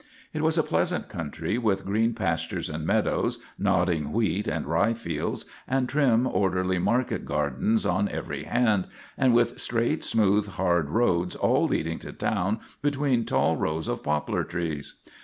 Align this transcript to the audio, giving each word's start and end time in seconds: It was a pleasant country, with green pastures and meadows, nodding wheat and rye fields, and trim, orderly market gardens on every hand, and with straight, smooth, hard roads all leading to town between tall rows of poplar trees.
It 0.33 0.41
was 0.41 0.57
a 0.57 0.63
pleasant 0.63 1.09
country, 1.09 1.59
with 1.59 1.85
green 1.85 2.15
pastures 2.15 2.71
and 2.71 2.87
meadows, 2.87 3.37
nodding 3.59 4.11
wheat 4.11 4.47
and 4.47 4.65
rye 4.65 4.95
fields, 4.95 5.45
and 5.67 5.87
trim, 5.87 6.25
orderly 6.25 6.79
market 6.79 7.23
gardens 7.23 7.85
on 7.85 8.09
every 8.09 8.45
hand, 8.45 8.87
and 9.15 9.31
with 9.31 9.59
straight, 9.61 10.03
smooth, 10.03 10.47
hard 10.47 10.89
roads 10.89 11.35
all 11.35 11.67
leading 11.67 11.99
to 11.99 12.11
town 12.13 12.61
between 12.81 13.25
tall 13.25 13.57
rows 13.57 13.87
of 13.87 14.01
poplar 14.01 14.43
trees. 14.43 14.95